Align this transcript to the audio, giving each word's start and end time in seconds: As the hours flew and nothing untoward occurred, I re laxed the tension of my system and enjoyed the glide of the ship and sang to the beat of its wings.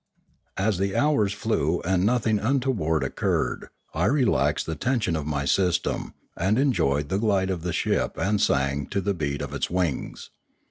As 0.57 0.79
the 0.79 0.95
hours 0.95 1.31
flew 1.31 1.79
and 1.81 2.03
nothing 2.03 2.39
untoward 2.39 3.03
occurred, 3.03 3.67
I 3.93 4.05
re 4.05 4.25
laxed 4.25 4.65
the 4.65 4.73
tension 4.73 5.15
of 5.15 5.27
my 5.27 5.45
system 5.45 6.15
and 6.35 6.57
enjoyed 6.57 7.09
the 7.09 7.19
glide 7.19 7.51
of 7.51 7.61
the 7.61 7.71
ship 7.71 8.17
and 8.17 8.41
sang 8.41 8.87
to 8.87 8.99
the 8.99 9.13
beat 9.13 9.43
of 9.43 9.53
its 9.53 9.69
wings. 9.69 10.31